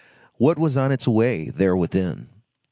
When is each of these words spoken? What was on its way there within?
What 0.39 0.57
was 0.57 0.77
on 0.77 0.91
its 0.91 1.07
way 1.07 1.49
there 1.51 1.75
within? 1.77 2.29